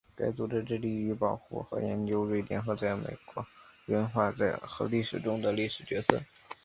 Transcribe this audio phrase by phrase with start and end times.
[0.15, 3.45] 该组织致力于保护和研究瑞典和在美国
[3.85, 6.19] 文化和历史中的历史角色。